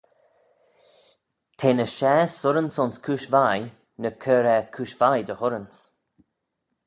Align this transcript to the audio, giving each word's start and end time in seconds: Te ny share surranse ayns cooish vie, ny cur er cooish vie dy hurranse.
Te 1.57 1.69
ny 1.73 1.87
share 1.95 2.31
surranse 2.39 2.79
ayns 2.81 2.97
cooish 3.05 3.27
vie, 3.35 3.65
ny 4.01 4.09
cur 4.23 4.45
er 4.55 4.63
cooish 4.73 4.95
vie 5.01 5.25
dy 5.27 5.35
hurranse. 5.39 5.83